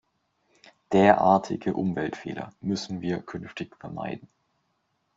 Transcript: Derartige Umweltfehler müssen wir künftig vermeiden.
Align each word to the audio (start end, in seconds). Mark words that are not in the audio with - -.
Derartige 0.93 1.75
Umweltfehler 1.75 2.49
müssen 2.59 3.01
wir 3.01 3.21
künftig 3.21 3.75
vermeiden. 3.77 4.27